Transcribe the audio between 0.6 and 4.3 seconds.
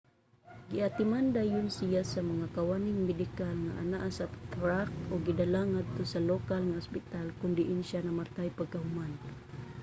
giatiman dayon siya sa mga kawaning medikal nga anaa